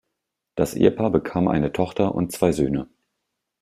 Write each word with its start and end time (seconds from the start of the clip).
Das 0.55 0.73
Ehepaar 0.73 1.11
bekam 1.11 1.47
eine 1.47 1.73
Tochter 1.73 2.15
und 2.15 2.31
zwei 2.31 2.51
Söhne. 2.53 2.89